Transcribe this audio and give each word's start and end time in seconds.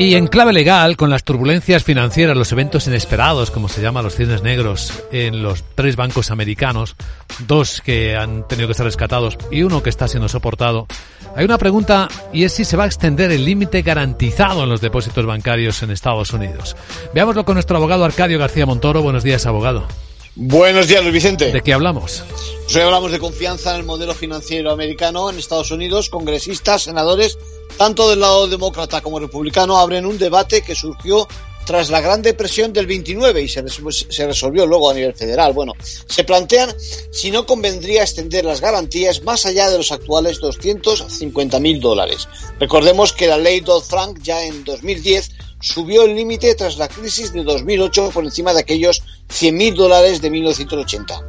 Y 0.00 0.14
en 0.14 0.28
clave 0.28 0.52
legal, 0.52 0.96
con 0.96 1.10
las 1.10 1.24
turbulencias 1.24 1.82
financieras, 1.82 2.36
los 2.36 2.52
eventos 2.52 2.86
inesperados, 2.86 3.50
como 3.50 3.68
se 3.68 3.82
llama 3.82 4.00
los 4.00 4.14
cisnes 4.14 4.42
negros, 4.44 4.92
en 5.10 5.42
los 5.42 5.64
tres 5.74 5.96
bancos 5.96 6.30
americanos, 6.30 6.94
dos 7.48 7.80
que 7.80 8.14
han 8.14 8.46
tenido 8.46 8.68
que 8.68 8.74
ser 8.74 8.84
rescatados 8.84 9.36
y 9.50 9.64
uno 9.64 9.82
que 9.82 9.90
está 9.90 10.06
siendo 10.06 10.28
soportado, 10.28 10.86
hay 11.34 11.44
una 11.44 11.58
pregunta 11.58 12.06
y 12.32 12.44
es 12.44 12.52
si 12.52 12.64
se 12.64 12.76
va 12.76 12.84
a 12.84 12.86
extender 12.86 13.32
el 13.32 13.44
límite 13.44 13.82
garantizado 13.82 14.62
en 14.62 14.68
los 14.68 14.80
depósitos 14.80 15.26
bancarios 15.26 15.82
en 15.82 15.90
Estados 15.90 16.32
Unidos. 16.32 16.76
Veámoslo 17.12 17.44
con 17.44 17.54
nuestro 17.54 17.76
abogado 17.76 18.04
Arcadio 18.04 18.38
García 18.38 18.66
Montoro. 18.66 19.02
Buenos 19.02 19.24
días, 19.24 19.46
abogado. 19.46 19.88
Buenos 20.36 20.86
días, 20.86 21.02
Luis 21.02 21.14
Vicente. 21.14 21.50
¿De 21.50 21.62
qué 21.62 21.72
hablamos? 21.72 22.22
Hoy 22.72 22.80
hablamos 22.82 23.10
de 23.10 23.18
confianza 23.18 23.70
en 23.74 23.80
el 23.80 23.84
modelo 23.84 24.14
financiero 24.14 24.70
americano 24.70 25.28
en 25.28 25.38
Estados 25.40 25.72
Unidos. 25.72 26.08
Congresistas, 26.08 26.82
senadores, 26.82 27.36
tanto 27.78 28.10
del 28.10 28.20
lado 28.20 28.48
demócrata 28.48 29.00
como 29.00 29.20
republicano, 29.20 29.78
abren 29.78 30.04
un 30.04 30.18
debate 30.18 30.62
que 30.62 30.74
surgió 30.74 31.26
tras 31.64 31.90
la 31.90 32.00
Gran 32.00 32.22
Depresión 32.22 32.72
del 32.72 32.86
29 32.86 33.42
y 33.42 33.48
se, 33.48 33.62
se, 33.68 34.26
resolvió 34.26 34.66
luego 34.66 34.90
a 34.90 34.94
nivel 34.94 35.14
federal. 35.14 35.52
Bueno, 35.52 35.74
se 35.80 36.24
plantean 36.24 36.74
si 37.12 37.30
no 37.30 37.44
convendría 37.44 38.02
extender 38.02 38.44
las 38.44 38.60
garantías 38.60 39.22
más 39.22 39.44
allá 39.44 39.68
de 39.68 39.76
los 39.76 39.92
actuales 39.92 40.40
250 40.40 41.60
mil 41.60 41.78
dólares. 41.80 42.26
Recordemos 42.58 43.12
que 43.12 43.26
la 43.26 43.36
ley 43.36 43.60
Dodd-Frank 43.60 44.20
ya 44.22 44.42
en 44.44 44.64
2010 44.64 45.30
subió 45.60 46.04
el 46.04 46.16
límite 46.16 46.54
tras 46.54 46.78
la 46.78 46.88
crisis 46.88 47.32
de 47.32 47.44
2008 47.44 48.10
por 48.14 48.24
encima 48.24 48.54
de 48.54 48.60
aquellos 48.60 49.02
100 49.28 49.56
mil 49.56 49.74
dólares 49.74 50.22
de 50.22 50.30
1980. 50.30 51.20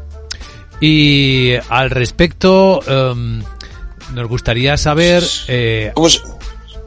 Y 0.79 1.51
al 1.67 1.89
respecto, 1.89 2.79
um, 2.79 3.43
nos 4.13 4.27
gustaría 4.29 4.77
saber... 4.77 5.23
Eh, 5.47 5.91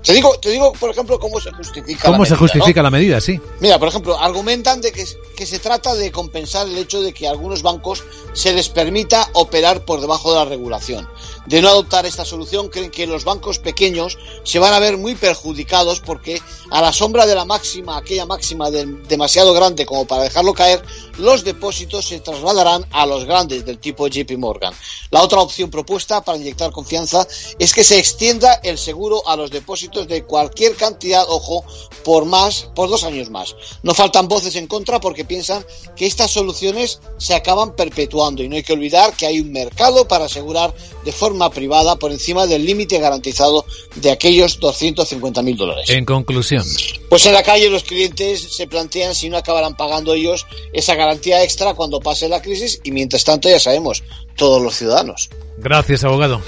te 0.02 0.12
digo, 0.12 0.36
te 0.38 0.50
digo, 0.50 0.72
por 0.72 0.90
ejemplo, 0.90 1.18
cómo 1.18 1.40
se 1.40 1.52
justifica 1.52 2.10
¿Cómo 2.10 2.24
se 2.24 2.36
justifica 2.36 2.82
la 2.82 2.90
medida, 2.90 3.20
sí? 3.20 3.40
Mira, 3.60 3.78
por 3.78 3.88
ejemplo, 3.88 4.18
argumentan 4.18 4.80
de 4.80 4.92
que, 4.92 5.04
que 5.36 5.46
se 5.46 5.58
trata 5.58 5.94
de 5.94 6.10
compensar 6.10 6.66
el 6.66 6.76
hecho 6.76 7.00
de 7.00 7.12
que 7.12 7.28
a 7.28 7.30
algunos 7.30 7.62
bancos 7.62 8.02
se 8.32 8.52
les 8.52 8.68
permita 8.68 9.28
operar 9.34 9.84
por 9.84 10.00
debajo 10.00 10.32
de 10.32 10.38
la 10.38 10.44
regulación. 10.44 11.08
De 11.46 11.60
no 11.60 11.68
adoptar 11.68 12.06
esta 12.06 12.24
solución, 12.24 12.68
creen 12.68 12.90
que 12.90 13.06
los 13.06 13.24
bancos 13.24 13.58
pequeños 13.58 14.16
se 14.44 14.60
van 14.60 14.72
a 14.72 14.78
ver 14.78 14.96
muy 14.96 15.16
perjudicados 15.16 15.98
porque 16.00 16.40
a 16.70 16.80
la 16.80 16.92
sombra 16.92 17.26
de 17.26 17.34
la 17.34 17.44
máxima, 17.44 17.96
aquella 17.96 18.26
máxima 18.26 18.70
de, 18.70 18.86
demasiado 19.08 19.52
grande 19.52 19.84
como 19.84 20.06
para 20.06 20.22
dejarlo 20.22 20.54
caer, 20.54 20.82
los 21.18 21.42
depósitos 21.42 22.06
se 22.06 22.20
trasladarán 22.20 22.86
a 22.92 23.06
los 23.06 23.24
grandes 23.24 23.64
del 23.64 23.78
tipo 23.78 24.06
JP 24.06 24.38
Morgan. 24.38 24.72
La 25.10 25.22
otra 25.22 25.40
opción 25.40 25.68
propuesta 25.68 26.24
para 26.24 26.38
inyectar 26.38 26.70
confianza 26.70 27.26
es 27.58 27.72
que 27.72 27.84
se 27.84 27.98
extienda 27.98 28.60
el 28.62 28.78
seguro 28.78 29.26
a 29.28 29.36
los 29.36 29.50
depósitos 29.50 30.06
de 30.06 30.24
cualquier 30.24 30.76
cantidad, 30.76 31.24
ojo, 31.28 31.64
por 32.04 32.24
más, 32.24 32.70
por 32.74 32.88
dos 32.88 33.04
años 33.04 33.30
más. 33.30 33.56
No 33.82 33.94
faltan 33.94 34.28
voces 34.28 34.54
en 34.56 34.68
contra 34.68 35.00
porque 35.00 35.24
piensan 35.24 35.64
que 35.96 36.06
estas 36.06 36.30
soluciones 36.30 37.00
se 37.18 37.34
acaban 37.34 37.74
perpetuando 37.74 38.42
y 38.42 38.48
no 38.48 38.56
hay 38.56 38.62
que 38.62 38.72
olvidar 38.72 39.12
que 39.14 39.26
hay 39.26 39.40
un 39.40 39.52
mercado 39.52 40.06
para 40.06 40.26
asegurar 40.26 40.72
de 41.04 41.12
forma 41.32 41.50
privada 41.50 41.96
por 41.96 42.12
encima 42.12 42.46
del 42.46 42.66
límite 42.66 42.98
garantizado 42.98 43.64
de 43.96 44.10
aquellos 44.10 44.60
250 44.60 45.40
mil 45.42 45.56
dólares. 45.56 45.88
En 45.88 46.04
conclusión. 46.04 46.62
Pues 47.08 47.24
en 47.24 47.32
la 47.32 47.42
calle 47.42 47.70
los 47.70 47.84
clientes 47.84 48.54
se 48.54 48.66
plantean 48.66 49.14
si 49.14 49.30
no 49.30 49.38
acabarán 49.38 49.74
pagando 49.74 50.12
ellos 50.12 50.46
esa 50.74 50.94
garantía 50.94 51.42
extra 51.42 51.72
cuando 51.72 52.00
pase 52.00 52.28
la 52.28 52.42
crisis 52.42 52.80
y 52.84 52.90
mientras 52.90 53.24
tanto 53.24 53.48
ya 53.48 53.58
sabemos, 53.58 54.02
todos 54.36 54.60
los 54.60 54.74
ciudadanos. 54.76 55.30
Gracias, 55.56 56.04
abogado. 56.04 56.42